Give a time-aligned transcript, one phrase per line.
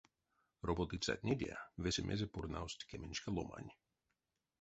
[0.67, 1.51] Роботыцятнеде
[1.83, 3.71] весемезэ пурнавсть кеменьшка ломань.